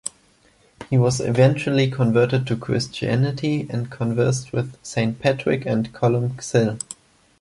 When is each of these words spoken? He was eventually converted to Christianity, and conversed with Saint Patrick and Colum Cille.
He 0.89 0.97
was 0.97 1.19
eventually 1.19 1.91
converted 1.91 2.47
to 2.47 2.55
Christianity, 2.57 3.67
and 3.69 3.91
conversed 3.91 4.51
with 4.51 4.75
Saint 4.83 5.19
Patrick 5.19 5.63
and 5.67 5.93
Colum 5.93 6.31
Cille. 6.39 6.79